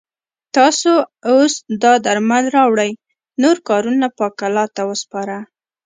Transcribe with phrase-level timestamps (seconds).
[0.55, 0.91] تاسو
[1.29, 1.53] اوس
[1.83, 2.91] دا درمل راوړئ
[3.41, 5.37] نور کارونه پاک الله ته وسپاره.